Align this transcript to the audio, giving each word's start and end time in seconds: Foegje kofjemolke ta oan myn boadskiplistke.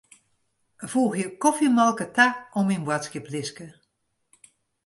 Foegje 0.91 1.27
kofjemolke 1.43 2.07
ta 2.15 2.27
oan 2.57 2.65
myn 2.71 2.85
boadskiplistke. 2.89 3.67